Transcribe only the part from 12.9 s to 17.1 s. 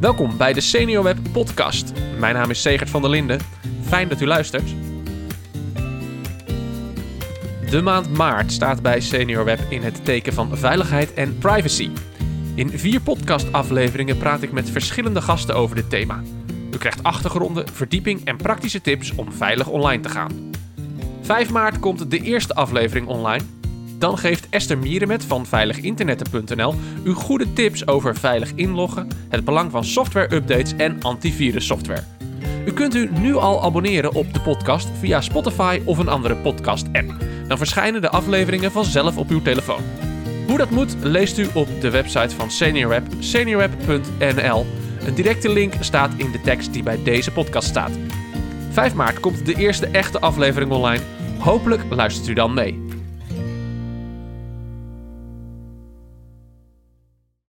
podcastafleveringen praat ik met verschillende gasten over dit thema. U krijgt